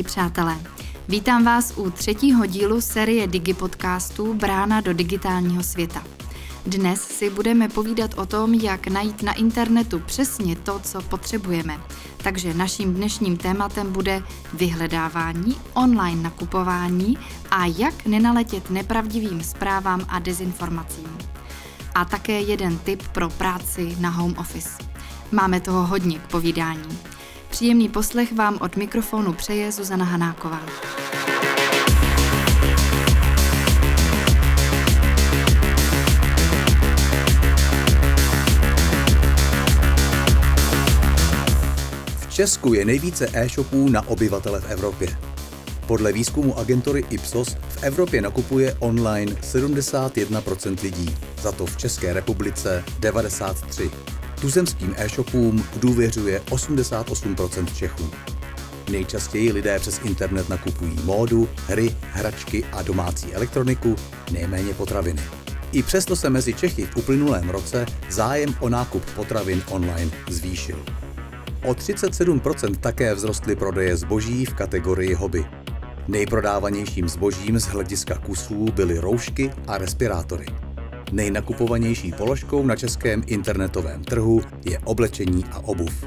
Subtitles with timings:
[0.00, 0.56] Milí přátelé.
[1.08, 6.04] Vítám vás u třetího dílu série Digi podcastů Brána do digitálního světa.
[6.66, 11.80] Dnes si budeme povídat o tom, jak najít na internetu přesně to, co potřebujeme.
[12.16, 14.22] Takže naším dnešním tématem bude
[14.54, 17.18] vyhledávání, online nakupování
[17.50, 21.18] a jak nenaletět nepravdivým zprávám a dezinformacím.
[21.94, 24.78] A také jeden tip pro práci na home office.
[25.32, 27.09] Máme toho hodně k povídání.
[27.50, 30.60] Příjemný poslech vám od mikrofonu přeje Zuzana Hanáková.
[42.16, 45.08] V Česku je nejvíce e-shopů na obyvatele v Evropě.
[45.86, 52.84] Podle výzkumu agentury Ipsos v Evropě nakupuje online 71% lidí, za to v České republice
[53.00, 53.90] 93%.
[54.40, 58.10] Tuzemským e-shopům důvěřuje 88% Čechů.
[58.90, 63.96] Nejčastěji lidé přes internet nakupují módu, hry, hračky a domácí elektroniku,
[64.32, 65.22] nejméně potraviny.
[65.72, 70.84] I přesto se mezi Čechy v uplynulém roce zájem o nákup potravin online zvýšil.
[71.64, 75.44] O 37% také vzrostly prodeje zboží v kategorii hobby.
[76.08, 80.46] Nejprodávanějším zbožím z hlediska kusů byly roušky a respirátory.
[81.12, 86.04] Nejnakupovanější položkou na českém internetovém trhu je oblečení a obuv.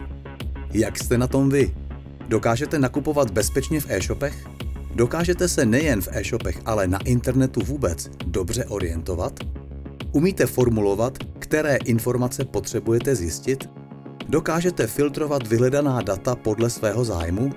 [0.73, 1.75] Jak jste na tom vy?
[2.27, 4.47] Dokážete nakupovat bezpečně v e-shopech?
[4.95, 9.39] Dokážete se nejen v e-shopech, ale na internetu vůbec dobře orientovat?
[10.11, 13.69] Umíte formulovat, které informace potřebujete zjistit?
[14.29, 17.51] Dokážete filtrovat vyhledaná data podle svého zájmu?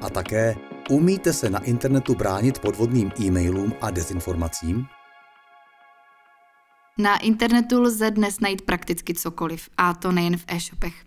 [0.00, 0.54] A také
[0.90, 4.86] umíte se na internetu bránit podvodným e-mailům a dezinformacím?
[7.00, 11.04] Na internetu lze dnes najít prakticky cokoliv, a to nejen v e-shopech.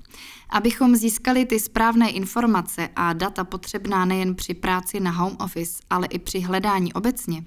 [0.50, 6.08] Abychom získali ty správné informace a data potřebná nejen při práci na home office, ale
[6.08, 7.44] i při hledání obecně,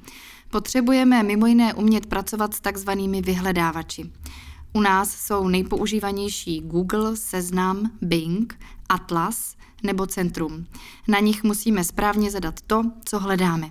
[0.50, 4.10] potřebujeme mimo jiné umět pracovat s takzvanými vyhledávači.
[4.72, 10.67] U nás jsou nejpoužívanější Google, Seznam, Bing, Atlas nebo Centrum.
[11.09, 13.71] Na nich musíme správně zadat to, co hledáme.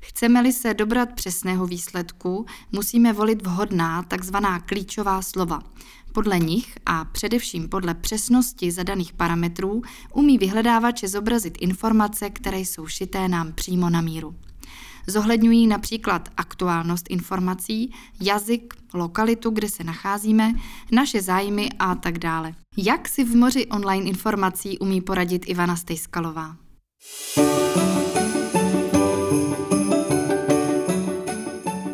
[0.00, 5.62] Chceme-li se dobrat přesného výsledku, musíme volit vhodná takzvaná klíčová slova.
[6.12, 9.82] Podle nich a především podle přesnosti zadaných parametrů
[10.14, 14.34] umí vyhledávače zobrazit informace, které jsou šité nám přímo na míru.
[15.06, 20.52] Zohledňují například aktuálnost informací, jazyk, lokalitu, kde se nacházíme,
[20.92, 22.54] naše zájmy a tak dále.
[22.76, 26.56] Jak si v moři online informací umí poradit Ivana Stejskalová?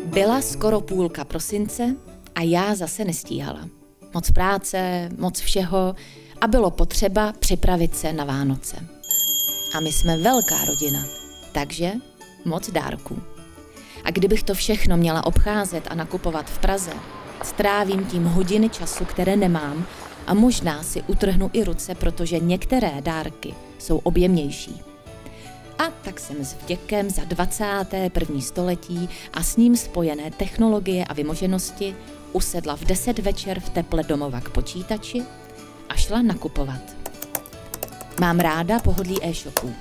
[0.05, 1.95] Byla skoro půlka prosince
[2.35, 3.69] a já zase nestíhala.
[4.13, 5.95] Moc práce, moc všeho
[6.41, 8.87] a bylo potřeba připravit se na Vánoce.
[9.77, 11.05] A my jsme velká rodina,
[11.51, 11.91] takže
[12.45, 13.21] moc dárků.
[14.03, 16.93] A kdybych to všechno měla obcházet a nakupovat v Praze,
[17.43, 19.85] strávím tím hodiny času, které nemám
[20.29, 24.81] a možná si utrhnu i ruce, protože některé dárky jsou objemnější.
[25.79, 28.41] A tak jsem s vděkem za 21.
[28.41, 31.95] století a s ním spojené technologie a vymoženosti
[32.33, 35.23] usedla v 10 večer v teple domova k počítači
[35.89, 36.81] a šla nakupovat.
[38.19, 39.73] Mám ráda pohodlí e-shopů.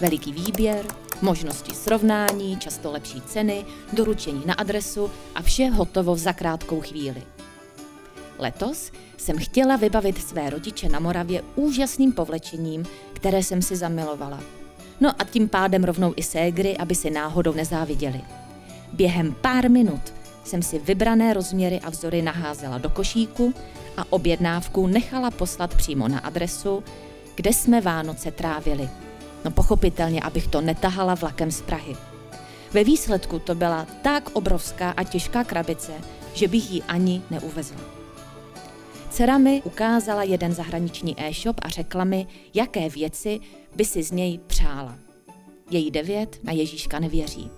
[0.00, 0.86] Veliký výběr,
[1.22, 7.22] možnosti srovnání, často lepší ceny, doručení na adresu a vše hotovo za krátkou chvíli.
[8.38, 14.40] Letos jsem chtěla vybavit své rodiče na Moravě úžasným povlečením, které jsem si zamilovala.
[15.00, 18.20] No a tím pádem rovnou i ségry, aby si náhodou nezáviděli.
[18.92, 20.12] Během pár minut
[20.44, 23.54] jsem si vybrané rozměry a vzory naházela do košíku
[23.96, 26.84] a objednávku nechala poslat přímo na adresu,
[27.34, 28.88] kde jsme Vánoce trávili.
[29.44, 31.96] No pochopitelně, abych to netahala vlakem z Prahy.
[32.72, 35.92] Ve výsledku to byla tak obrovská a těžká krabice,
[36.34, 38.01] že bych ji ani neuvezla.
[39.12, 43.40] Dcera mi ukázala jeden zahraniční e-shop a řekla mi, jaké věci
[43.76, 44.98] by si z něj přála.
[45.70, 47.50] Její devět na Ježíška nevěří.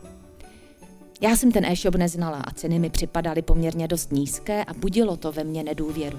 [1.21, 5.33] Já jsem ten e-shop neznala a ceny mi připadaly poměrně dost nízké a budilo to
[5.33, 6.19] ve mně nedůvěru.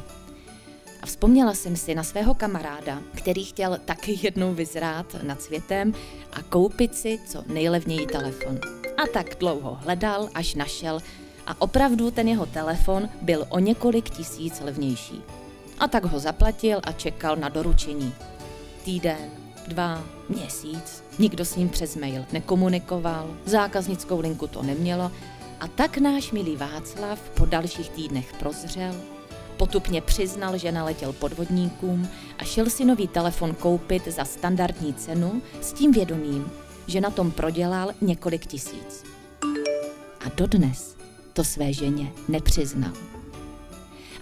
[1.01, 5.93] A vzpomněla jsem si na svého kamaráda, který chtěl taky jednou vyzrát nad světem
[6.33, 8.59] a koupit si co nejlevněji telefon.
[8.97, 10.99] A tak dlouho hledal, až našel
[11.47, 15.21] a opravdu ten jeho telefon byl o několik tisíc levnější.
[15.79, 18.13] A tak ho zaplatil a čekal na doručení.
[18.83, 19.29] Týden,
[19.67, 25.11] dva, měsíc, nikdo s ním přes mail nekomunikoval, zákaznickou linku to nemělo
[25.59, 28.95] a tak náš milý Václav po dalších týdnech prozřel,
[29.57, 32.07] Potupně přiznal, že naletěl podvodníkům
[32.39, 36.51] a šel si nový telefon koupit za standardní cenu s tím vědomím,
[36.87, 39.03] že na tom prodělal několik tisíc.
[40.25, 40.94] A dodnes
[41.35, 42.91] to své ženě nepřiznal.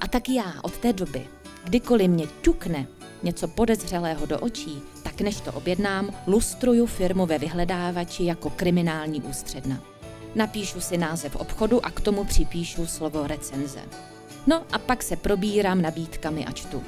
[0.02, 1.28] A tak já od té doby,
[1.64, 2.88] kdykoliv mě ťukne
[3.24, 9.84] něco podezřelého do očí, tak než to objednám, lustruju firmu ve vyhledávači jako kriminální ústředna.
[10.36, 13.80] Napíšu si název obchodu a k tomu připíšu slovo recenze.
[14.48, 16.84] No a pak se probírám nabídkami a čtu.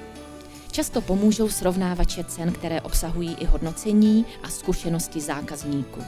[0.71, 6.03] Často pomůžou srovnávače cen, které obsahují i hodnocení a zkušenosti zákazníků.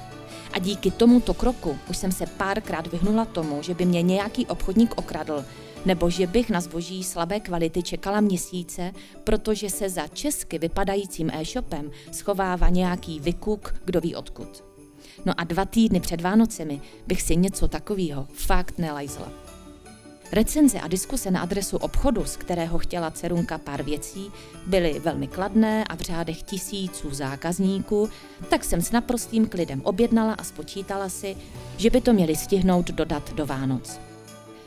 [0.54, 4.94] A díky tomuto kroku už jsem se párkrát vyhnula tomu, že by mě nějaký obchodník
[4.98, 5.46] okradl,
[5.86, 8.92] nebo že bych na zboží slabé kvality čekala měsíce,
[9.24, 14.64] protože se za česky vypadajícím e-shopem schovává nějaký vykuk, kdo ví odkud.
[15.26, 19.47] No a dva týdny před Vánocemi bych si něco takového fakt nelajzla.
[20.32, 24.32] Recenze a diskuse na adresu obchodu, z kterého chtěla Cerunka pár věcí,
[24.66, 28.10] byly velmi kladné a v řádech tisíců zákazníků,
[28.50, 31.36] tak jsem s naprostým klidem objednala a spočítala si,
[31.78, 34.00] že by to měli stihnout dodat do Vánoc.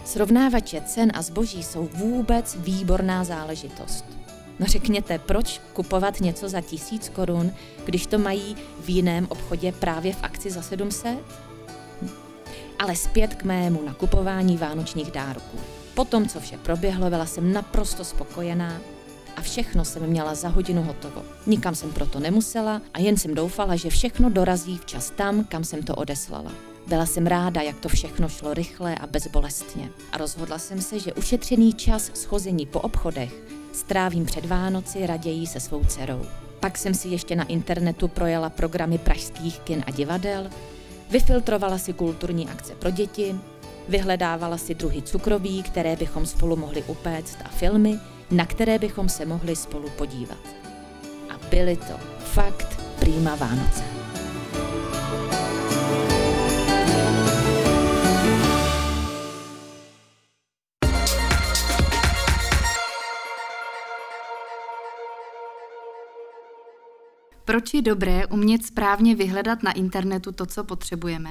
[0.04, 4.04] Srovnávače cen a zboží jsou vůbec výborná záležitost.
[4.58, 7.52] No řekněte, proč kupovat něco za tisíc korun,
[7.84, 11.49] když to mají v jiném obchodě právě v akci za 700?
[12.80, 15.58] Ale zpět k mému nakupování vánočních dárků.
[15.94, 18.80] Po tom, co vše proběhlo, byla jsem naprosto spokojená
[19.36, 21.22] a všechno jsem měla za hodinu hotovo.
[21.46, 25.82] Nikam jsem proto nemusela a jen jsem doufala, že všechno dorazí včas tam, kam jsem
[25.82, 26.52] to odeslala.
[26.86, 29.88] Byla jsem ráda, jak to všechno šlo rychle a bezbolestně.
[30.12, 33.32] A rozhodla jsem se, že ušetřený čas schození po obchodech
[33.72, 36.26] strávím před Vánoci raději se svou dcerou.
[36.60, 40.50] Pak jsem si ještě na internetu projela programy pražských kin a divadel,
[41.10, 43.34] vyfiltrovala si kulturní akce pro děti,
[43.88, 47.98] vyhledávala si druhy cukroví, které bychom spolu mohli upéct a filmy,
[48.30, 50.38] na které bychom se mohli spolu podívat.
[51.30, 53.99] A byly to fakt prýma Vánoce.
[67.50, 71.30] Proč je dobré umět správně vyhledat na internetu to, co potřebujeme?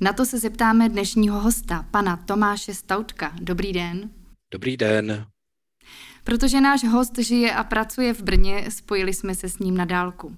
[0.00, 3.32] Na to se zeptáme dnešního hosta, pana Tomáše Stautka.
[3.40, 4.10] Dobrý den.
[4.52, 5.26] Dobrý den.
[6.24, 10.36] Protože náš host žije a pracuje v Brně, spojili jsme se s ním na dálku.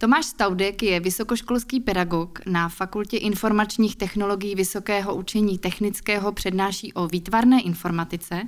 [0.00, 7.60] Tomáš Staudek je vysokoškolský pedagog na Fakultě informačních technologií Vysokého učení technického přednáší o výtvarné
[7.62, 8.42] informatice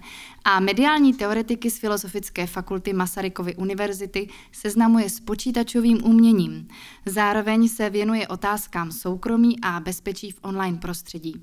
[0.44, 6.68] a mediální teoretiky z Filozofické fakulty Masarykovy univerzity seznamuje s počítačovým uměním.
[7.06, 11.42] Zároveň se věnuje otázkám soukromí a bezpečí v online prostředí.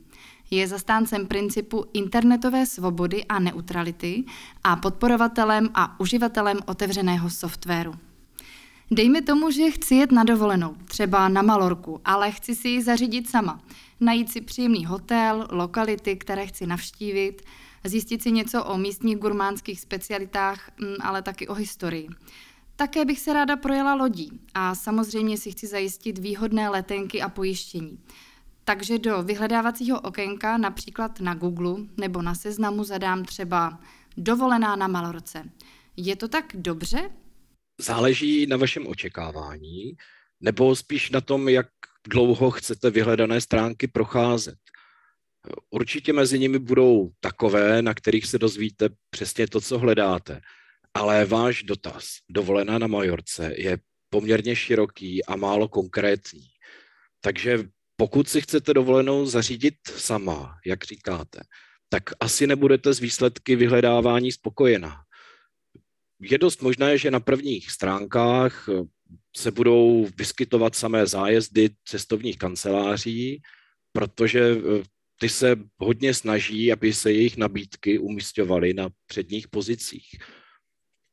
[0.52, 4.24] Je zastáncem principu internetové svobody a neutrality
[4.64, 8.07] a podporovatelem a uživatelem otevřeného softwaru.
[8.92, 13.30] Dejme tomu, že chci jet na dovolenou, třeba na Malorku, ale chci si ji zařídit
[13.30, 13.62] sama.
[14.00, 17.42] Najít si příjemný hotel, lokality, které chci navštívit,
[17.84, 22.08] zjistit si něco o místních gurmánských specialitách, mm, ale taky o historii.
[22.76, 28.00] Také bych se ráda projela lodí a samozřejmě si chci zajistit výhodné letenky a pojištění.
[28.64, 33.80] Takže do vyhledávacího okénka, například na Google nebo na seznamu, zadám třeba
[34.18, 35.50] dovolená na Malorce.
[35.98, 37.10] Je to tak dobře?
[37.78, 39.96] Záleží na vašem očekávání,
[40.42, 41.68] nebo spíš na tom, jak
[42.08, 44.58] dlouho chcete vyhledané stránky procházet.
[45.70, 50.42] Určitě mezi nimi budou takové, na kterých se dozvíte přesně to, co hledáte.
[50.94, 53.78] Ale váš dotaz, dovolená na Majorce, je
[54.10, 56.48] poměrně široký a málo konkrétní.
[57.22, 57.64] Takže
[57.96, 61.40] pokud si chcete dovolenou zařídit sama, jak říkáte,
[61.90, 65.07] tak asi nebudete z výsledky vyhledávání spokojená
[66.22, 68.84] je dost možné, že na prvních stránkách eh,
[69.36, 73.42] se budou vyskytovat samé zájezdy cestovních kanceláří,
[73.92, 74.84] protože eh,
[75.20, 80.10] ty se hodně snaží, aby se jejich nabídky umistovaly na předních pozicích.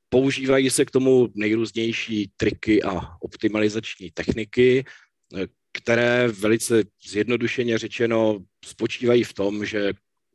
[0.08, 4.84] Používají se k tomu nejrůznější triky a optimalizační techniky,
[5.36, 9.92] eh, které velice zjednodušeně řečeno spočívají v tom, že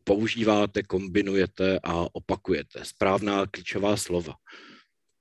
[0.10, 2.86] používáte, kombinujete a opakujete.
[2.86, 4.34] Správná klíčová slova.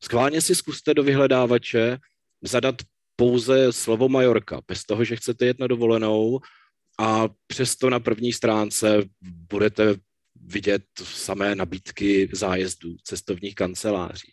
[0.05, 1.99] Schválně si zkuste do vyhledávače
[2.43, 2.75] zadat
[3.17, 6.41] pouze slovo Majorka, bez toho, že chcete jet na dovolenou
[6.99, 9.03] a přesto na první stránce
[9.51, 9.95] budete
[10.35, 14.33] vidět samé nabídky zájezdů cestovních kanceláří.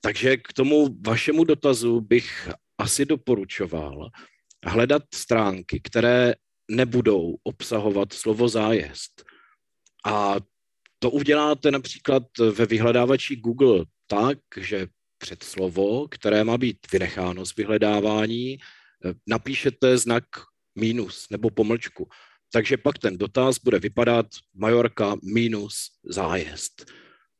[0.00, 2.48] Takže k tomu vašemu dotazu bych
[2.78, 4.10] asi doporučoval
[4.66, 6.34] hledat stránky, které
[6.70, 9.35] nebudou obsahovat slovo zájezd,
[10.06, 10.36] a
[10.98, 12.22] To uděláte například
[12.52, 14.86] ve vyhledávači Google tak, že
[15.18, 18.58] před slovo, které má být vynecháno z vyhledávání,
[19.26, 20.24] napíšete znak
[20.78, 22.08] mínus nebo pomlčku.
[22.52, 26.90] Takže pak ten dotaz bude vypadat Majorka minus zájezd.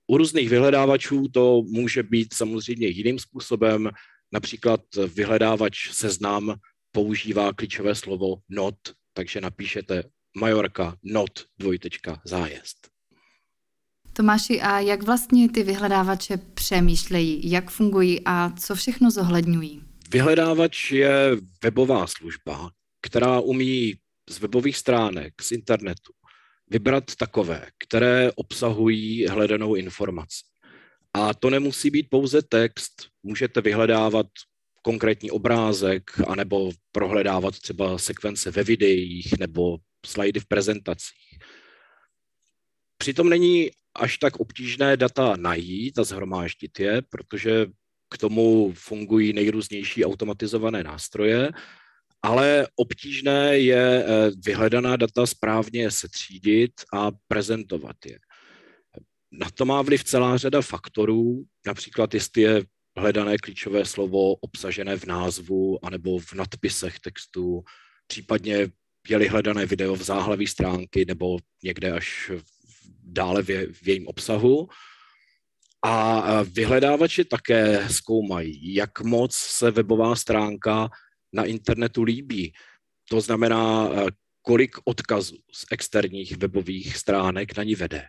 [0.06, 3.90] U různých vyhledávačů to může být samozřejmě jiným způsobem.
[4.32, 4.80] Například
[5.14, 6.54] vyhledávač seznam
[6.92, 8.74] používá klíčové slovo not,
[9.12, 10.02] takže napíšete
[10.40, 12.88] Majorka not dvojtečka zájezd.
[14.12, 19.82] Tomáši, a jak vlastně ty vyhledávače přemýšlejí, jak fungují a co všechno zohledňují?
[20.10, 22.70] Vyhledávač je webová služba,
[23.02, 23.94] která umí
[24.30, 26.12] z webových stránek, z internetu,
[26.70, 30.40] vybrat takové, které obsahují hledanou informaci.
[31.14, 34.26] A to nemusí být pouze text, můžete vyhledávat
[34.82, 41.38] konkrétní obrázek, anebo prohledávat třeba sekvence ve videích nebo slajdy v prezentacích.
[42.98, 47.66] Přitom není až tak obtížné data najít a zhromáždit je, protože
[48.14, 51.50] k tomu fungují nejrůznější automatizované nástroje,
[52.22, 58.18] ale obtížné je eh, vyhledaná data správně setřídit a prezentovat je.
[59.32, 62.64] Na to má vliv celá řada faktorů, například jestli je
[62.96, 67.62] hledané klíčové slovo obsažené v názvu anebo v nadpisech textu,
[68.06, 68.68] případně
[69.10, 72.30] je-li hledané video v záhlaví stránky nebo někde až
[73.02, 74.68] dále v, je, v jejím obsahu.
[75.84, 80.88] A vyhledávači také zkoumají, jak moc se webová stránka
[81.32, 82.52] na internetu líbí.
[83.10, 83.90] To znamená,
[84.42, 88.04] kolik odkazů z externích webových stránek na ní vede.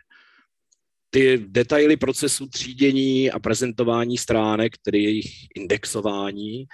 [1.10, 6.66] Ty detaily procesu třídění a prezentování stránek, tedy jejich indexování,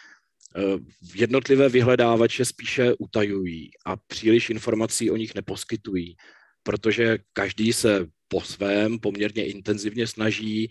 [1.16, 6.16] jednotlivé vyhledávače spíše utajují a příliš informací o nich neposkytují
[6.64, 10.70] protože každý se po svém poměrně intenzivně snaží,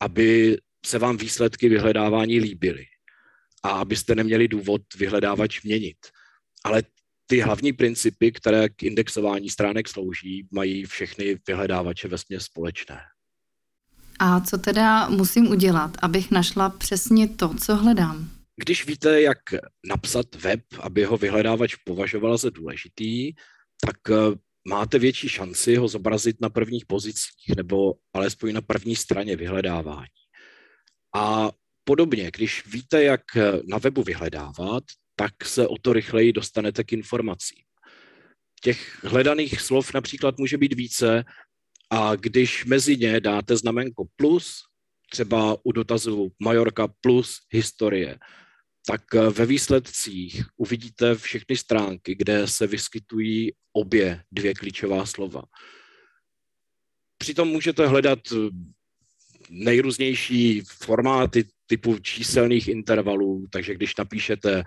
[0.00, 2.84] aby se vám výsledky vyhledávání líbily
[3.62, 5.96] a abyste neměli důvod vyhledávač měnit.
[6.64, 6.82] Ale
[7.26, 13.00] ty hlavní principy, které k indexování stránek slouží, mají všechny vyhledávače ve společné.
[14.18, 18.39] A co teda musím udělat, abych našla přesně to, co hledám?
[18.60, 19.38] Když víte, jak
[19.86, 23.32] napsat web, aby ho vyhledávač považoval za důležitý,
[23.86, 23.96] tak
[24.68, 30.20] máte větší šanci ho zobrazit na prvních pozicích nebo alespoň na první straně vyhledávání.
[31.16, 31.50] A
[31.84, 33.20] podobně, když víte, jak
[33.68, 34.84] na webu vyhledávat,
[35.16, 37.64] tak se o to rychleji dostanete k informacím.
[38.62, 41.24] Těch hledaných slov například může být více
[41.90, 44.62] a když mezi ně dáte znamenko plus,
[45.10, 48.18] třeba u dotazu Majorka plus historie,
[48.86, 55.42] tak eh, ve výsledcích uvidíte všechny stránky, kde se vyskytují obě dvě klíčová slova.
[57.18, 58.36] Přitom můžete hledat eh,
[59.50, 64.64] nejrůznější formáty typu číselných intervalů, takže když napíšete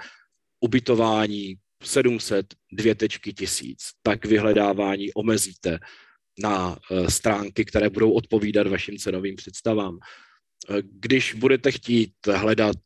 [0.59, 5.79] ubytování 700, dvě tečky tisíc, tak vyhledávání omezíte
[6.39, 9.99] na eh, stránky, které budou odpovídat vašim cenovým představám.
[10.81, 12.77] Když budete chtít hledat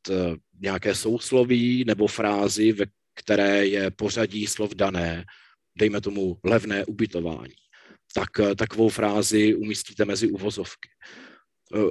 [0.62, 5.26] nějaké sousloví nebo frázi, ve které je pořadí slov dané,
[5.78, 7.54] dejme tomu levné ubytování,
[8.14, 10.90] tak eh, takovou frázi umístíte mezi uvozovky.
[11.76, 11.90] Eh,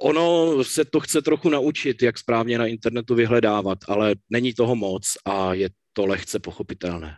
[0.00, 5.12] ono se to chce trochu naučit, jak správně na internetu vyhledávat, ale není toho moc
[5.24, 7.16] a je to lehce pochopitelné.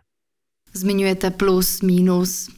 [0.73, 2.51] Zmiňujete plus, minus.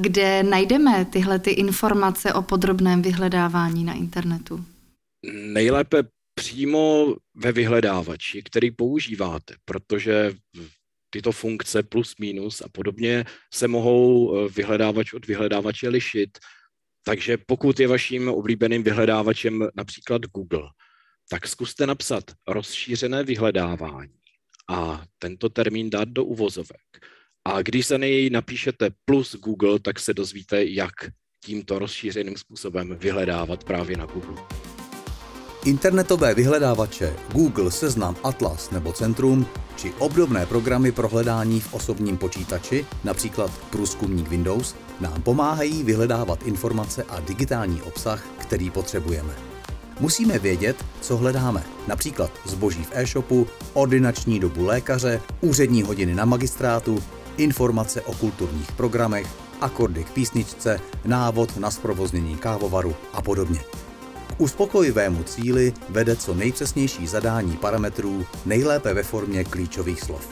[0.00, 4.64] Kde najdeme tyhle ty informace o podrobném vyhledávání na internetu?
[5.26, 6.02] Nejlépe
[6.34, 10.32] přímo ve vyhledávači, který používáte, protože
[11.10, 13.24] tyto funkce plus minus a podobně
[13.54, 16.38] se mohou eh, vyhledávač od vyhledávače lišit.
[17.04, 20.68] Takže pokud je vaším oblíbeným vyhledávačem například Google,
[21.30, 24.14] tak zkuste napsat rozšířené vyhledávání
[24.70, 27.06] a tento termín dát do uvozovek.
[27.44, 30.92] A když za něj napíšete plus Google, tak se dozvíte, jak
[31.44, 34.71] tímto rozšířeným způsobem vyhledávat právě na Google.
[35.64, 42.86] Internetové vyhledávače Google, Seznam, Atlas nebo Centrum či obdobné programy pro hledání v osobním počítači,
[43.04, 49.34] například průzkumník Windows, nám pomáhají vyhledávat informace a digitální obsah, který potřebujeme.
[50.00, 57.02] Musíme vědět, co hledáme, například zboží v e-shopu, ordinační dobu lékaře, úřední hodiny na magistrátu,
[57.36, 59.26] informace o kulturních programech,
[59.60, 63.60] akordy k písničce, návod na zprovoznění kávovaru a podobně
[64.38, 70.28] uspokojivému cíli vede co nejpřesnější zadání parametrů, nejlépe ve formě klíčových slov.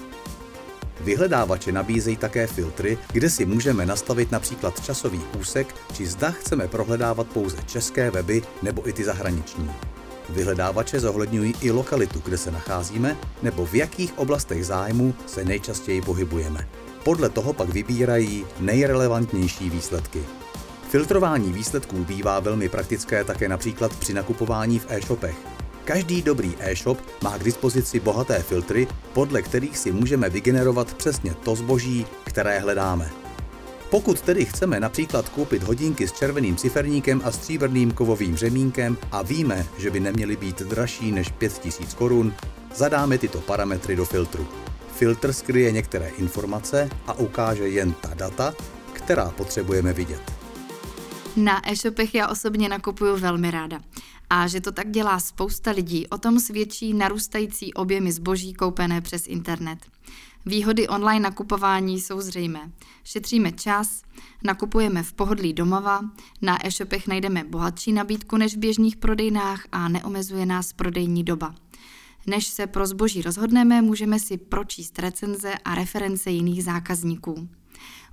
[1.00, 7.26] Vyhledávače nabízejí také filtry, kde si můžeme nastavit například časový úsek, či zda chceme prohledávat
[7.26, 9.70] pouze české weby nebo i ty zahraniční.
[10.28, 16.68] Vyhledávače zohledňují i lokalitu, kde se nacházíme, nebo v jakých oblastech zájmu se nejčastěji pohybujeme.
[17.04, 20.39] Podle toho pak vybírají nejrelevantnější výsledky.
[20.90, 25.36] Filtrování výsledků bývá velmi praktické také například při nakupování v e-shopech.
[25.84, 31.54] Každý dobrý e-shop má k dispozici bohaté filtry, podle kterých si můžeme vygenerovat přesně to
[31.54, 33.10] zboží, které hledáme.
[33.90, 39.66] Pokud tedy chceme například koupit hodinky s červeným ciferníkem a stříbrným kovovým řemínkem a víme,
[39.78, 42.34] že by neměly být dražší než 5000 korun,
[42.74, 44.46] zadáme tyto parametry do filtru.
[44.94, 48.54] Filtr skryje některé informace a ukáže jen ta data,
[48.92, 50.39] která potřebujeme vidět.
[51.36, 53.80] Na e-shopech já osobně nakupuju velmi ráda.
[54.30, 59.26] A že to tak dělá spousta lidí, o tom svědčí narůstající objemy zboží koupené přes
[59.26, 59.78] internet.
[60.46, 62.70] Výhody online nakupování jsou zřejmé.
[63.04, 64.02] Šetříme čas,
[64.44, 66.00] nakupujeme v pohodlí domova,
[66.42, 71.54] na e-shopech najdeme bohatší nabídku než v běžných prodejnách a neomezuje nás prodejní doba.
[72.26, 77.48] Než se pro zboží rozhodneme, můžeme si pročíst recenze a reference jiných zákazníků.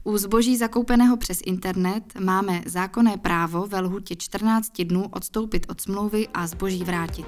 [0.03, 6.27] U zboží zakoupeného přes internet máme zákonné právo ve lhutě 14 dnů odstoupit od smlouvy
[6.33, 7.25] a zboží vrátit.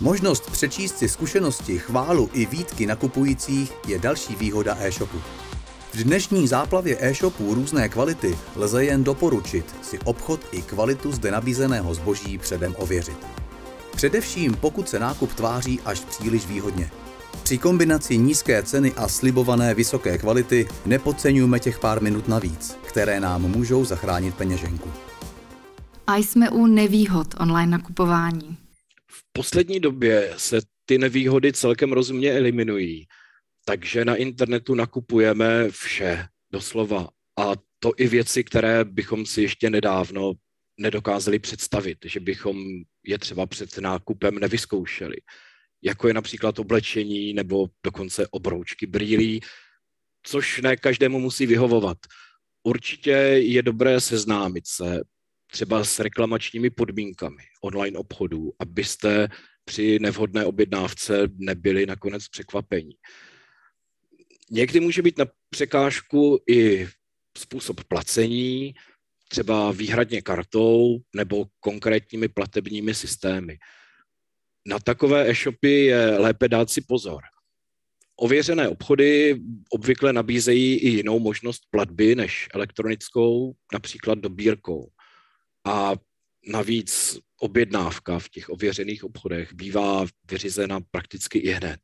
[0.00, 5.18] Možnost přečíst si zkušenosti, chválu i výtky nakupujících je další výhoda e-shopu.
[5.94, 11.94] V dnešní záplavě e-shopů různé kvality lze jen doporučit si obchod i kvalitu zde nabízeného
[11.94, 13.26] zboží předem ověřit.
[13.96, 16.90] Především pokud se nákup tváří až příliš výhodně.
[17.48, 23.42] Při kombinaci nízké ceny a slibované vysoké kvality nepodceňujeme těch pár minut navíc, které nám
[23.42, 24.92] můžou zachránit peněženku.
[26.06, 28.56] A jsme u nevýhod online nakupování.
[29.06, 33.06] V poslední době se ty nevýhody celkem rozumně eliminují,
[33.64, 37.08] takže na internetu nakupujeme vše, doslova.
[37.38, 40.32] A to i věci, které bychom si ještě nedávno
[40.80, 42.56] nedokázali představit, že bychom
[43.06, 45.16] je třeba před nákupem nevyzkoušeli
[45.82, 49.40] jako je například oblečení nebo dokonce obroučky brýlí,
[50.22, 51.98] což ne každému musí vyhovovat.
[52.62, 55.00] Určitě je dobré seznámit se
[55.50, 59.28] třeba s reklamačními podmínkami online obchodů, abyste
[59.64, 62.94] při nevhodné objednávce nebyli nakonec překvapení.
[64.50, 66.88] Někdy může být na překážku i
[67.38, 68.74] způsob placení,
[69.28, 73.58] třeba výhradně kartou nebo konkrétními platebními systémy.
[74.68, 77.22] Na takové e-shopy je lépe dát si pozor.
[78.16, 84.90] Ověřené obchody obvykle nabízejí i jinou možnost platby než elektronickou, například dobírkou.
[85.64, 85.92] A
[86.48, 91.80] navíc objednávka v těch ověřených obchodech bývá vyřízena prakticky i hned.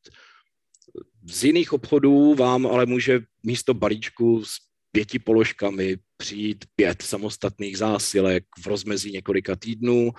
[1.31, 4.57] Z jiných obchodů vám ale může místo balíčku s
[4.93, 10.11] pěti položkami přijít pět samostatných zásilek v rozmezí několika týdnů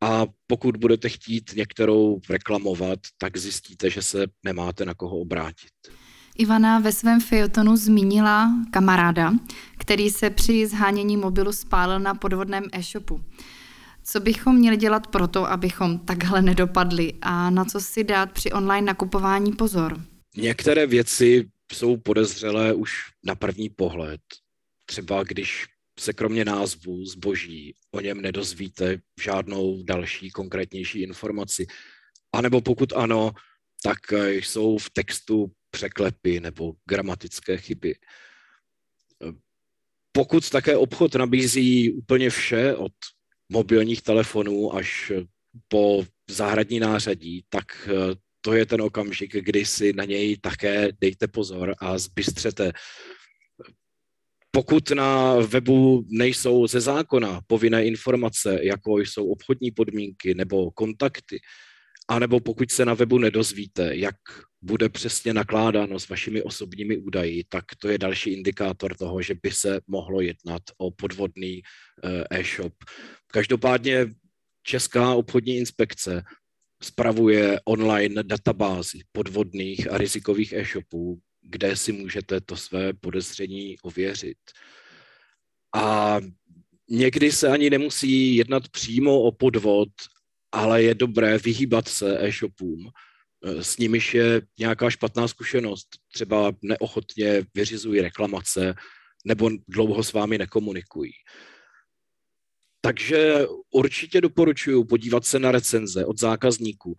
[0.00, 5.70] a pokud budete chtít některou reklamovat, tak zjistíte, že se nemáte na koho obrátit.
[6.38, 9.32] Ivana ve svém Fiotonu zmínila kamaráda,
[9.78, 13.24] který se při zhánění mobilu spálil na podvodném e-shopu.
[14.04, 18.86] Co bychom měli dělat proto, abychom takhle nedopadli a na co si dát při online
[18.86, 20.00] nakupování pozor?
[20.36, 22.92] Některé věci jsou podezřelé už
[23.24, 24.20] na první pohled.
[24.86, 25.66] Třeba když
[26.00, 31.66] se kromě názvu zboží o něm nedozvíte žádnou další konkrétnější informaci.
[32.32, 33.32] A nebo pokud ano,
[33.82, 37.94] tak eh, jsou v textu překlepy nebo gramatické chyby.
[40.12, 42.92] Pokud také obchod nabízí úplně vše od
[43.48, 45.12] mobilních telefonů až
[45.68, 51.28] po zahradní nářadí, tak eh, to je ten okamžik, kdy si na něj také dejte
[51.28, 52.72] pozor a zbystřete
[54.50, 61.40] pokud na webu nejsou ze zákona povinné informace, jako jsou obchodní podmínky nebo kontakty,
[62.08, 64.16] anebo pokud se na webu nedozvíte, jak
[64.62, 69.50] bude přesně nakládáno s vašimi osobními údaji, tak to je další indikátor toho, že by
[69.50, 71.62] se mohlo jednat o podvodný
[72.04, 72.72] eh, e-shop.
[73.26, 74.06] Každopádně
[74.62, 76.22] Česká obchodní inspekce
[76.82, 84.38] spravuje online databázy podvodných a rizikových e-shopů, kde si můžete to své podezření ověřit.
[85.76, 86.18] A
[86.90, 89.88] někdy se ani nemusí jednat přímo o podvod,
[90.52, 92.90] ale je dobré vyhýbat se e-shopům,
[93.42, 95.88] s nimiž je nějaká špatná zkušenost.
[96.12, 98.74] Třeba neochotně vyřizují reklamace
[99.24, 101.12] nebo dlouho s vámi nekomunikují.
[102.80, 106.94] Takže určitě doporučuji podívat se na recenze od zákazníků,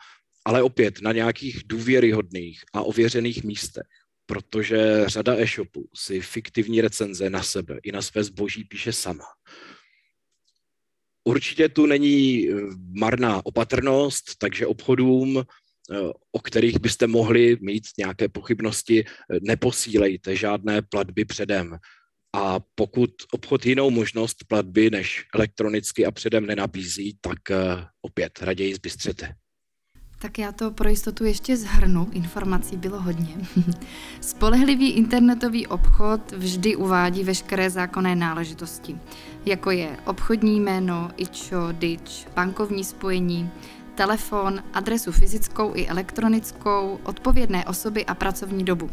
[0.45, 4.00] ale opět na nějakých důvěryhodných a ověřených místech
[4.31, 9.25] protože řada e-shopů si fiktivní recenze na sebe i na své zboží píše sama.
[11.23, 12.53] Určitě tu není eh,
[12.99, 15.43] marná opatrnost, takže obchodům, eh,
[16.31, 21.77] o kterých byste mohli mít nějaké pochybnosti, eh, neposílejte žádné platby předem.
[22.35, 27.39] A pokud obchod jinou možnost platby než elektronicky a předem nenabízí, tak
[28.01, 29.40] opět raději zbystřete.
[30.21, 33.35] Tak já to pro jistotu ještě zhrnu, informací bylo hodně.
[34.21, 38.97] Spolehlivý internetový obchod vždy uvádí veškeré zákonné náležitosti,
[39.45, 43.49] jako je obchodní jméno, IČO, DIČ, bankovní spojení,
[43.95, 48.89] telefon, adresu fyzickou i elektronickou, odpovědné osoby a pracovní dobu.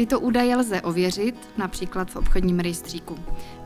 [0.00, 3.14] Tyto údaje lze ověřit, například v obchodním rejstříku.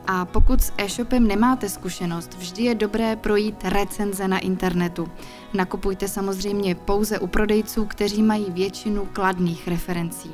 [0.07, 5.07] A pokud s e-shopem nemáte zkušenost, vždy je dobré projít recenze na internetu.
[5.53, 10.31] Nakupujte samozřejmě pouze u prodejců, kteří mají většinu kladných referencí.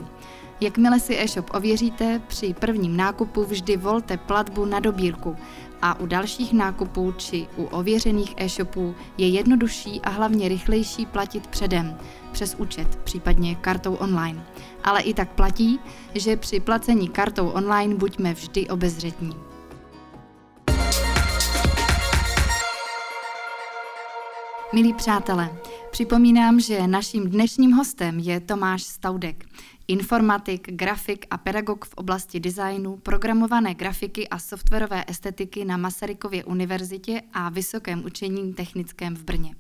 [0.61, 5.35] Jakmile si e-shop ověříte, při prvním nákupu vždy volte platbu na dobírku
[5.81, 11.97] a u dalších nákupů či u ověřených e-shopů je jednodušší a hlavně rychlejší platit předem,
[12.31, 14.43] přes účet, případně kartou online.
[14.83, 15.79] Ale i tak platí,
[16.15, 19.51] že při placení kartou online buďme vždy obezřetní.
[24.73, 25.49] Milí přátelé,
[25.91, 29.45] připomínám, že naším dnešním hostem je Tomáš Staudek,
[29.87, 37.21] informatik, grafik a pedagog v oblasti designu, programované grafiky a softwarové estetiky na Masarykově univerzitě
[37.33, 39.55] a Vysokém učení technickém v Brně.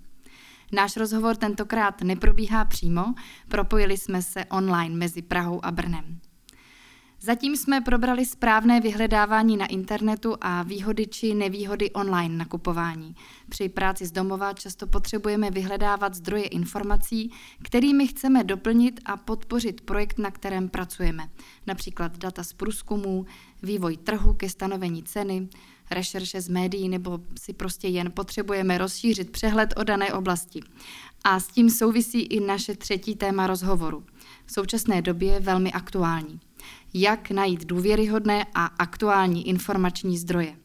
[0.71, 3.05] Náš rozhovor tentokrát neprobíhá přímo,
[3.47, 6.19] propojili jsme se online mezi Prahou a Brnem.
[7.23, 13.15] Zatím jsme probrali správné vyhledávání na internetu a výhody či nevýhody online nakupování.
[13.49, 17.31] Při práci z domova často potřebujeme vyhledávat zdroje informací,
[17.63, 21.29] kterými chceme doplnit a podpořit projekt, na kterém pracujeme.
[21.67, 23.25] Například data z průzkumů,
[23.63, 25.49] vývoj trhu ke stanovení ceny,
[25.91, 30.59] rešerše z médií nebo si prostě jen potřebujeme rozšířit přehled o dané oblasti.
[31.23, 34.03] A s tím souvisí i naše třetí téma rozhovoru.
[34.45, 36.39] V současné době velmi aktuální
[36.93, 40.55] jak najít důvěryhodné a aktuální informační zdroje.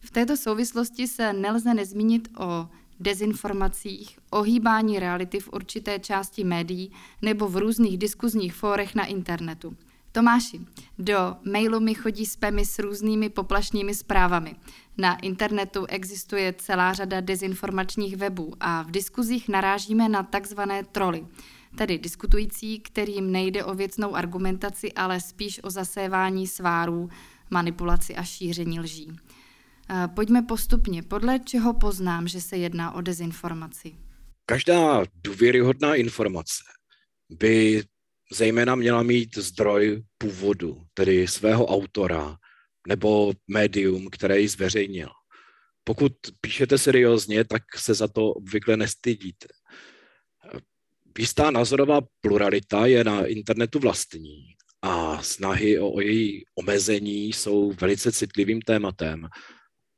[0.00, 2.68] V této souvislosti se nelze nezmínit o
[3.00, 9.76] dezinformacích, ohýbání reality v určité části médií nebo v různých diskuzních fórech na internetu.
[10.18, 10.60] Tomáši,
[10.98, 14.56] do mailu mi chodí spamy s různými poplašnými zprávami.
[14.96, 21.26] Na internetu existuje celá řada dezinformačních webů a v diskuzích narážíme na takzvané troly–
[21.76, 27.10] tedy diskutující, kterým nejde o věcnou argumentaci, ale spíš o zasévání svárů,
[27.50, 29.16] manipulaci a šíření lží.
[29.90, 31.02] Eh, pojďme postupně.
[31.02, 33.96] Podle čeho poznám, že se jedná o dezinformaci?
[34.46, 36.64] Každá důvěryhodná informace
[37.30, 37.82] by
[38.32, 42.36] zejména měla mít zdroj původu, tedy svého autora
[42.88, 45.08] nebo médium, které ji zveřejnil.
[45.84, 49.46] Pokud píšete seriózně, tak se za to obvykle nestydíte.
[51.18, 54.44] Jistá názorová pluralita je na internetu vlastní
[54.82, 59.28] a snahy o, o její omezení jsou velice citlivým tématem,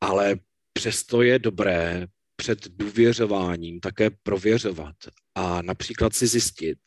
[0.00, 0.36] ale
[0.72, 4.94] přesto je dobré před důvěřováním také prověřovat
[5.34, 6.78] a například si zjistit,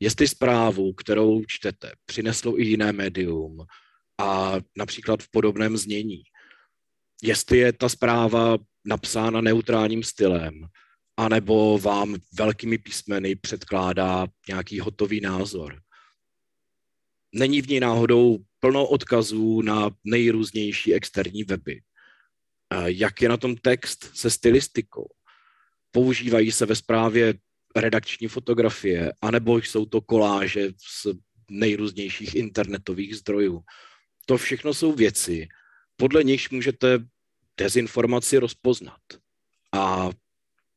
[0.00, 3.66] jestli zprávu, kterou čtete, přineslo i jiné médium
[4.20, 6.22] a například v podobném znění.
[7.22, 10.66] Jestli je ta zpráva napsána neutrálním stylem,
[11.16, 15.80] anebo vám velkými písmeny předkládá nějaký hotový názor.
[17.34, 21.80] Není v ní náhodou plno odkazů na nejrůznější externí weby.
[22.84, 25.08] Jak je na tom text se stylistikou?
[25.90, 27.34] Používají se ve zprávě
[27.76, 30.68] redakční fotografie, anebo jsou to koláže
[31.02, 31.06] z
[31.50, 33.60] nejrůznějších internetových zdrojů.
[34.26, 35.48] To všechno jsou věci,
[35.96, 36.98] podle nichž můžete
[37.56, 39.00] dezinformaci rozpoznat.
[39.72, 40.10] A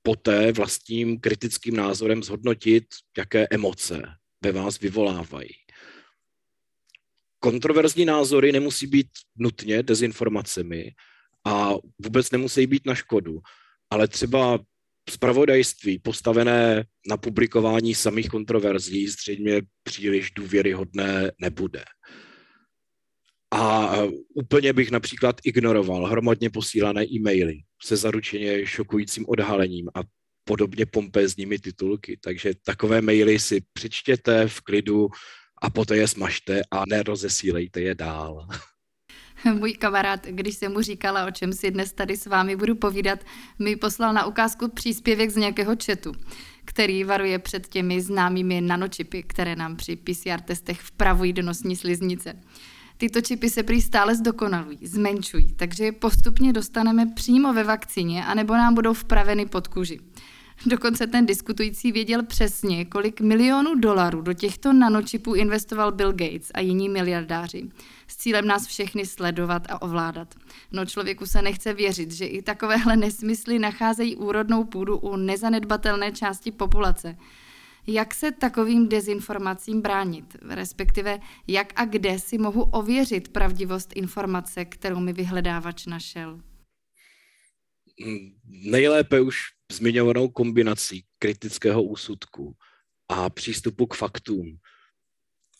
[0.01, 2.85] poté vlastním kritickým názorem zhodnotit,
[3.17, 4.01] jaké emoce
[4.43, 5.53] ve vás vyvolávají.
[7.39, 10.91] Kontroverzní názory nemusí být nutně dezinformacemi
[11.45, 13.39] a vůbec nemusí být na škodu,
[13.89, 14.59] ale třeba
[15.09, 21.83] zpravodajství postavené na publikování samých kontroverzí zřejmě příliš důvěryhodné nebude.
[23.53, 23.93] A
[24.33, 29.99] úplně bych například ignoroval hromadně posílané e-maily se zaručeně šokujícím odhalením a
[30.43, 32.17] podobně pompézními titulky.
[32.17, 35.07] Takže takové maily si přečtěte v klidu
[35.61, 38.47] a poté je smažte a nerozesílejte je dál.
[39.59, 43.19] Můj kamarád, když jsem mu říkala, o čem si dnes tady s vámi budu povídat,
[43.59, 46.11] mi poslal na ukázku příspěvek z nějakého četu.
[46.65, 52.39] který varuje před těmi známými nanočipy, které nám při PCR testech vpravují do nosní sliznice.
[52.97, 58.53] Tyto čipy se prý stále zdokonalují, zmenšují, takže je postupně dostaneme přímo ve vakcíně, anebo
[58.53, 59.99] nám budou vpraveny pod kůži.
[60.65, 66.59] Dokonce ten diskutující věděl přesně, kolik milionů dolarů do těchto nanočipů investoval Bill Gates a
[66.59, 67.69] jiní miliardáři
[68.07, 70.35] s cílem nás všechny sledovat a ovládat.
[70.71, 76.51] No člověku se nechce věřit, že i takovéhle nesmysly nacházejí úrodnou půdu u nezanedbatelné části
[76.51, 77.17] populace.
[77.87, 84.99] Jak se takovým dezinformacím bránit, respektive jak a kde si mohu ověřit pravdivost informace, kterou
[84.99, 86.39] mi vyhledávač našel?
[88.65, 89.41] Nejlépe už
[89.73, 92.55] zmiňovanou kombinací kritického úsudku
[93.09, 94.57] a přístupu k faktům.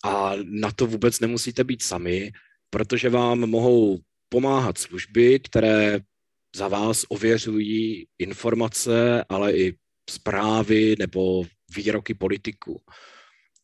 [0.03, 2.31] A na to vůbec nemusíte být sami,
[2.69, 3.99] protože vám mohou
[4.29, 5.99] pomáhat služby, které
[6.55, 9.77] za vás ověřují informace, ale i
[10.09, 11.43] zprávy nebo
[11.75, 12.81] výroky politiků.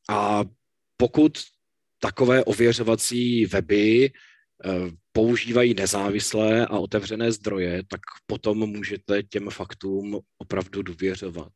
[0.09, 0.43] A
[0.97, 1.38] pokud
[2.01, 4.12] takové ověřovací weby
[5.11, 11.51] používají nezávislé a otevřené zdroje, tak potom můžete těm faktům opravdu důvěřovat.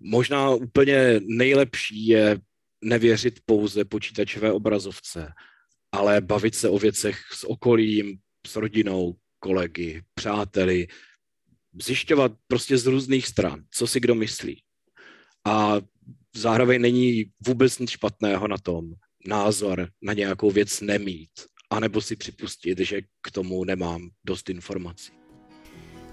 [0.00, 2.38] Možná úplně nejlepší je
[2.84, 5.32] nevěřit pouze počítačové obrazovce,
[5.92, 10.86] ale bavit se o věcech s okolím, s rodinou, kolegy, přáteli,
[11.82, 14.62] zjišťovat prostě z různých stran, co si kdo myslí.
[15.46, 15.80] A
[16.36, 18.92] zároveň není vůbec nic špatného na tom
[19.26, 21.30] názor na nějakou věc nemít,
[21.70, 25.12] anebo si připustit, že k tomu nemám dost informací.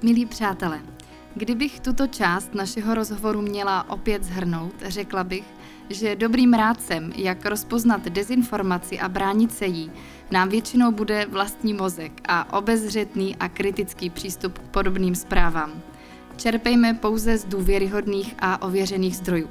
[0.04, 0.82] Milí přátelé,
[1.36, 5.44] kdybych tuto část našeho rozhovoru měla opět zhrnout, řekla bych,
[5.90, 9.92] že dobrým rádcem, jak rozpoznat dezinformaci a bránit se jí,
[10.32, 15.82] nám většinou bude vlastní mozek a obezřetný a kritický přístup k podobným zprávám.
[16.38, 19.50] Čerpejme pouze z důvěryhodných a ověřených zdrojů.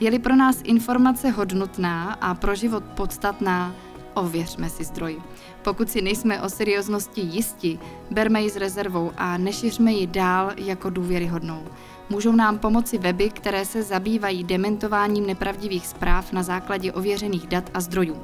[0.00, 3.74] Je-li pro nás informace hodnotná a pro život podstatná,
[4.14, 5.16] ověřme si zdroj.
[5.62, 7.78] Pokud si nejsme o serióznosti jisti,
[8.10, 11.62] berme ji s rezervou a nešiřme ji dál jako důvěryhodnou.
[12.10, 17.80] Můžou nám pomoci weby, které se zabývají dementováním nepravdivých zpráv na základě ověřených dat a
[17.80, 18.16] zdrojů.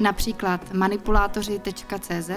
[0.00, 2.30] Například manipulátoři.cz,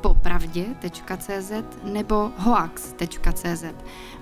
[0.00, 1.52] popravdě.cz
[1.84, 3.64] nebo hoax.cz.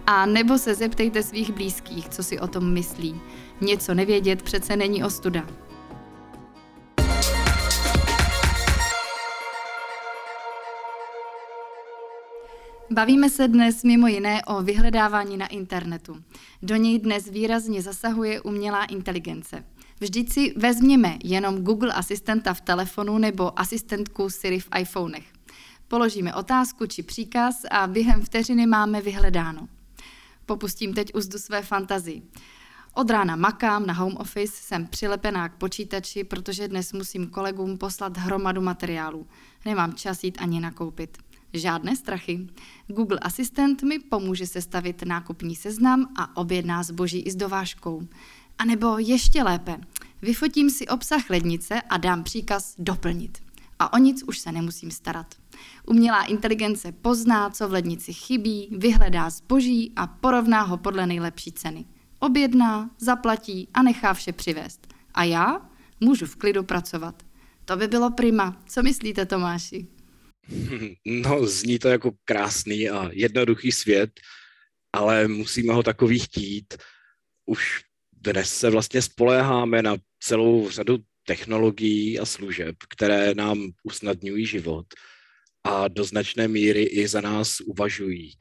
[0.06, 3.20] A nebo se zeptejte svých blízkých, co si o tom myslí.
[3.60, 5.46] Něco nevědět přece není ostuda.
[12.90, 16.16] Bavíme se dnes mimo jiné o vyhledávání na internetu.
[16.62, 19.64] Do něj dnes výrazně zasahuje umělá inteligence.
[20.00, 25.24] Vždyť si vezměme jenom Google asistenta v telefonu nebo asistentku Siri v iPhonech.
[25.88, 29.68] Položíme otázku či příkaz a během vteřiny máme vyhledáno.
[30.46, 32.22] Popustím teď uzdu své fantazii.
[32.94, 38.16] Od rána makám na home office, jsem přilepená k počítači, protože dnes musím kolegům poslat
[38.16, 39.26] hromadu materiálů.
[39.64, 41.18] Nemám čas jít ani nakoupit.
[41.54, 42.46] Žádné strachy.
[42.86, 48.08] Google Asistent mi pomůže sestavit nákupní seznam a objedná zboží i s dovážkou.
[48.58, 49.76] A nebo ještě lépe,
[50.22, 53.38] vyfotím si obsah lednice a dám příkaz doplnit.
[53.78, 55.34] A o nic už se nemusím starat.
[55.86, 61.84] Umělá inteligence pozná, co v lednici chybí, vyhledá zboží a porovná ho podle nejlepší ceny.
[62.18, 64.94] Objedná, zaplatí a nechá vše přivést.
[65.14, 65.60] A já
[66.00, 67.22] můžu v klidu pracovat.
[67.64, 68.56] To by bylo prima.
[68.66, 69.93] Co myslíte, Tomáši?
[71.06, 74.10] No, zní to jako krásný a jednoduchý svět,
[74.92, 76.74] ale musíme ho takový chtít.
[77.46, 77.80] Už
[78.12, 84.86] dnes se vlastně spoléháme na celou řadu technologií a služeb, které nám usnadňují život
[85.64, 88.32] a do značné míry i za nás uvažují.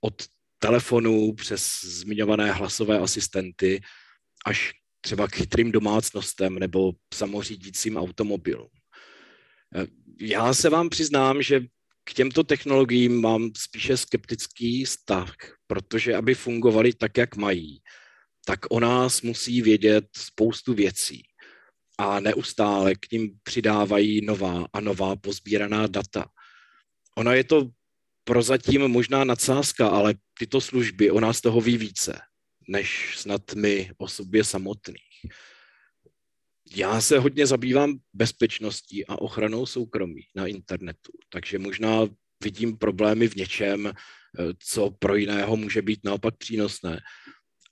[0.00, 0.14] Od
[0.58, 3.80] telefonů přes zmiňované hlasové asistenty
[4.46, 8.68] až třeba k chytrým domácnostem nebo samořídícím automobilům.
[10.20, 11.60] Já se vám přiznám, že
[12.04, 15.30] k těmto technologiím mám spíše skeptický stav,
[15.66, 17.82] protože aby fungovaly tak, jak mají,
[18.44, 21.22] tak o nás musí vědět spoustu věcí
[21.98, 26.28] a neustále k ním přidávají nová a nová pozbíraná data.
[27.16, 27.70] Ono je to
[28.24, 32.20] prozatím možná nadsázka, ale tyto služby o nás toho ví více,
[32.68, 35.26] než snad my o sobě samotných.
[36.76, 42.06] Já se hodně zabývám bezpečností a ochranou soukromí na internetu, takže možná
[42.42, 43.92] vidím problémy v něčem, eh,
[44.58, 47.00] co pro jiného může být naopak přínosné.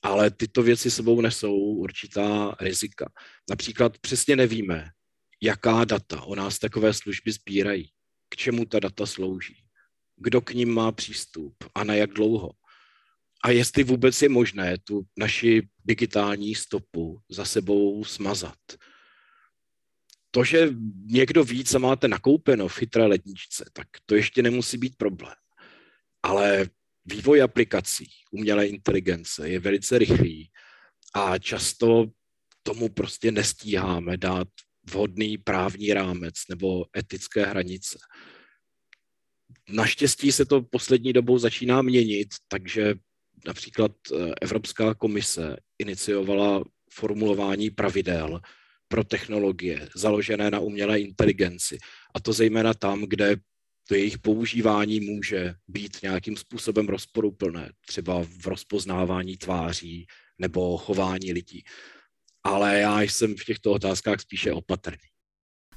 [0.03, 3.13] Ale tyto věci sebou nesou určitá rizika.
[3.51, 4.91] Například přesně nevíme,
[5.43, 7.91] jaká data o nás takové služby sbírají,
[8.29, 9.57] k čemu ta data slouží,
[10.17, 12.51] kdo k ním má přístup a na jak dlouho.
[13.45, 18.59] A jestli vůbec je možné tu naši digitální stopu za sebou smazat.
[20.31, 20.69] To, že
[21.05, 25.35] někdo ví, co máte nakoupeno v chytré ledničce, tak to ještě nemusí být problém.
[26.23, 26.69] Ale
[27.05, 30.51] vývoj aplikací umělé inteligence je velice rychlý
[31.15, 32.07] a často
[32.63, 34.49] tomu prostě nestíháme dát
[34.91, 37.99] vhodný právní rámec nebo etické hranice.
[39.69, 42.95] Naštěstí se to poslední dobou začíná měnit, takže
[43.47, 48.41] například eh, Evropská komise iniciovala formulování pravidel
[48.89, 51.79] pro technologie založené na umělé inteligenci.
[52.15, 53.37] A to zejména tam, kde
[53.89, 60.07] to jejich používání může být nějakým způsobem rozporuplné, třeba v rozpoznávání tváří
[60.39, 61.65] nebo chování lidí.
[62.45, 65.09] Ale já jsem v těchto otázkách spíše opatrný.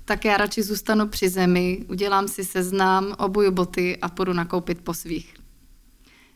[0.05, 4.93] Tak já radši zůstanu při zemi, udělám si seznam, obuju boty a půjdu nakoupit po
[4.93, 5.33] svých.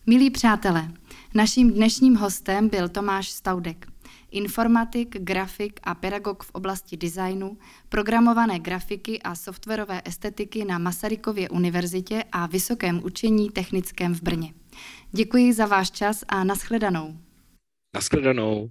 [0.05, 0.91] Milí přátelé,
[1.35, 3.87] naším dnešním hostem byl Tomáš Staudek,
[4.31, 7.57] informatik, grafik a pedagog v oblasti designu,
[7.89, 14.53] programované grafiky a softwarové estetiky na Masarykově univerzitě a Vysokém učení technickém v Brně.
[15.11, 17.17] Děkuji za váš čas a nashledanou.
[17.95, 18.69] Nashledanou.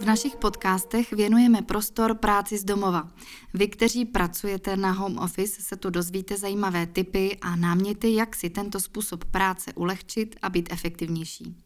[0.00, 3.08] V našich podcastech věnujeme prostor práci z domova.
[3.54, 8.50] Vy, kteří pracujete na home office, se tu dozvíte zajímavé tipy a náměty, jak si
[8.50, 11.56] tento způsob práce ulehčit a být efektivnější.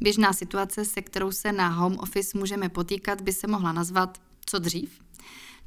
[0.00, 4.58] Běžná situace, se kterou se na home office můžeme potýkat, by se mohla nazvat co
[4.58, 5.00] dřív?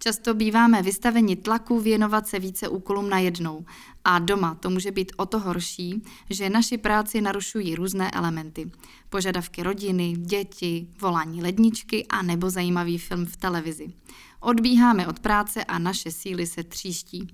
[0.04, 3.66] Často býváme vystaveni tlaku věnovat se více úkolům najednou
[4.04, 8.72] a doma to může být o to horší, že naši práci narušují různé elementy.
[9.10, 13.94] Požadavky rodiny, děti, volání ledničky a nebo zajímavý film v televizi.
[14.40, 17.28] Odbíháme od práce a naše síly se tříští.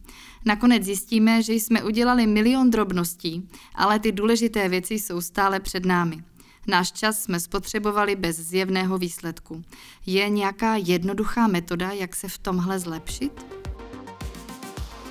[0.46, 6.24] Nakonec zjistíme, že jsme udělali milion drobností, ale ty důležité věci jsou stále před námi.
[6.70, 9.64] Náš čas jsme spotřebovali bez zjevného výsledku.
[10.06, 13.46] Je nějaká jednoduchá metoda, jak se v tomhle zlepšit?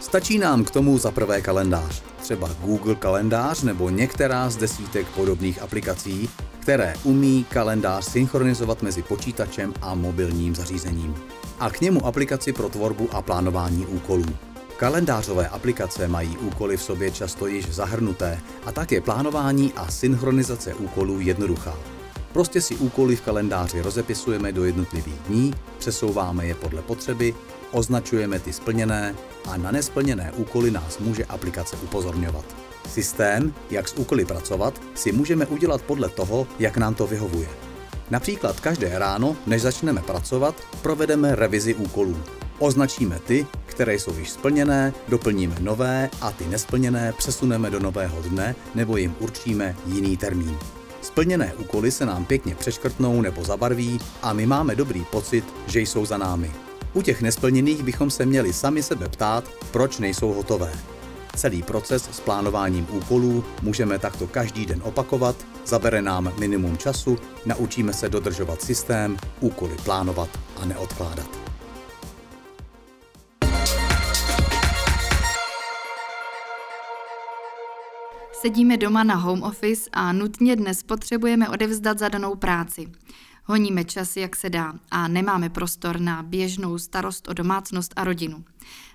[0.01, 5.62] Stačí nám k tomu za prvé kalendář, třeba Google kalendář nebo některá z desítek podobných
[5.62, 6.29] aplikací,
[6.61, 11.14] které umí kalendář synchronizovat mezi počítačem a mobilním zařízením.
[11.61, 14.27] A k němu aplikaci pro tvorbu a plánování úkolů.
[14.79, 20.75] Kalendářové aplikace mají úkoly v sobě často již zahrnuté a tak je plánování a synchronizace
[20.75, 21.75] úkolů jednoduchá.
[22.33, 27.35] Prostě si úkoly v kalendáři rozepisujeme do jednotlivých dní, přesouváme je podle potřeby,
[27.71, 29.14] označujeme ty splněné
[29.45, 32.45] a na nesplněné úkoly nás může aplikace upozorňovat.
[32.88, 37.49] Systém, jak s úkoly pracovat, si můžeme udělat podle toho, jak nám to vyhovuje.
[38.11, 42.17] Například každé ráno, než začneme pracovat, provedeme revizi úkolů.
[42.59, 43.47] Označíme ty,
[43.79, 49.14] které jsou již splněné, doplníme nové a ty nesplněné přesuneme do nového dne nebo jim
[49.19, 50.59] určíme jiný termín.
[51.03, 56.07] Splněné úkoly se nám pěkně přeškrtnou nebo zabarví a my máme dobrý pocit, že jsou
[56.07, 56.53] za námi.
[56.93, 60.73] U těch nesplněných bychom se měli sami sebe ptát, proč nejsou hotové.
[61.37, 65.37] Celý proces s plánováním úkolů můžeme takto každý den opakovat,
[65.67, 71.47] zabere nám minimum času, naučíme se dodržovat systém, úkoly plánovat a neodkládat.
[78.40, 82.92] Sedíme doma na home office a nutně dnes potřebujeme odevzdat zadanou práci.
[83.44, 88.44] Honíme čas, jak se dá a nemáme prostor na běžnou starost o domácnost a rodinu.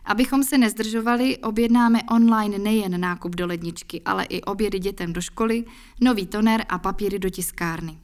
[0.05, 5.63] Abychom se nezdržovali, objednáme online nejen nákup do ledničky, ale i obědy dětem do školy,
[6.01, 7.97] nový toner a papíry do tiskárny.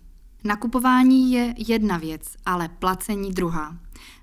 [0.44, 3.78] Nakupování je jedna věc, ale placení druhá.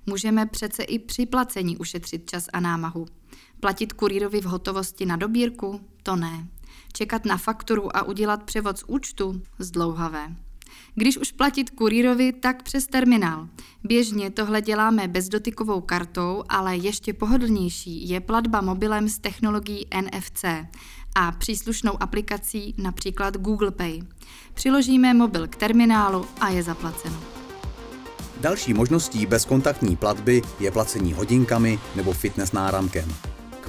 [0.05, 3.05] Můžeme přece i při placení ušetřit čas a námahu.
[3.59, 5.81] Platit kurýrovi v hotovosti na dobírku?
[6.03, 6.47] To ne.
[6.97, 9.41] Čekat na fakturu a udělat převod z účtu?
[9.59, 10.35] Zdlouhavé.
[10.95, 13.47] Když už platit kurýrovi, tak přes terminál.
[13.83, 20.43] Běžně tohle děláme bezdotykovou kartou, ale ještě pohodlnější je platba mobilem s technologií NFC
[21.15, 24.01] a příslušnou aplikací například Google Pay.
[24.53, 27.19] Přiložíme mobil k terminálu a je zaplaceno.
[28.41, 33.13] Další možností bezkontaktní platby je placení hodinkami nebo fitness náramkem.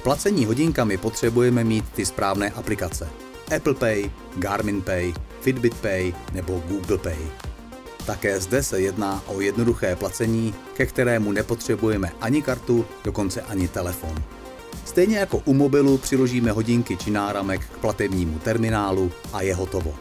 [0.09, 3.09] Placení hodinkami potřebujeme mít ty správné aplikace.
[3.57, 7.19] Apple Pay, Garmin Pay, Fitbit Pay nebo Google Pay.
[8.07, 14.15] Také zde se jedná o jednoduché placení, ke kterému nepotřebujeme ani kartu, dokonce ani telefon.
[14.85, 19.95] Stejně jako u mobilu přiložíme hodinky či náramek k platebnímu terminálu a je hotovo.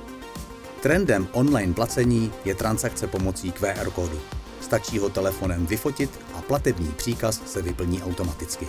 [0.82, 4.20] Trendem online placení je transakce pomocí QR kódu.
[4.62, 8.68] Stačí ho telefonem vyfotit a platební příkaz se vyplní automaticky.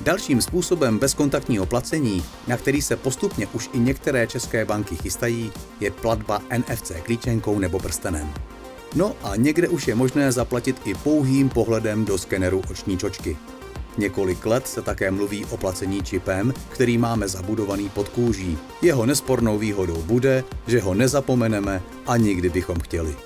[0.00, 5.90] Dalším způsobem bezkontaktního placení, na který se postupně už i některé české banky chystají, je
[5.90, 8.32] platba NFC klíčenkou nebo prstenem.
[8.94, 13.36] No a někde už je možné zaplatit i pouhým pohledem do skeneru oční čočky.
[13.98, 18.58] Několik let se také mluví o placení čipem, který máme zabudovaný pod kůží.
[18.82, 23.16] Jeho nespornou výhodou bude, že ho nezapomeneme ani kdybychom chtěli.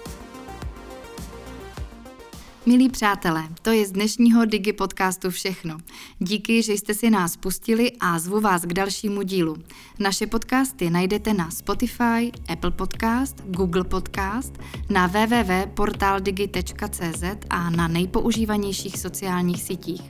[2.69, 5.79] Milí přátelé, to je z dnešního Digi podcastu všechno.
[6.19, 9.57] Díky, že jste si nás pustili a zvu vás k dalšímu dílu.
[9.99, 14.59] Naše podcasty najdete na Spotify, Apple Podcast, Google Podcast,
[14.91, 20.03] na www.portaldigi.cz a na nejpoužívanějších sociálních sítích.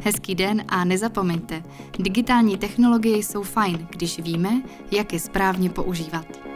[0.00, 1.62] Hezký den a nezapomeňte,
[1.98, 6.55] digitální technologie jsou fajn, když víme, jak je správně používat.